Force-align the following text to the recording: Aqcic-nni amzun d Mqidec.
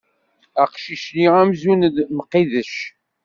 Aqcic-nni 0.63 1.27
amzun 1.41 1.81
d 1.95 1.97
Mqidec. 2.17 2.75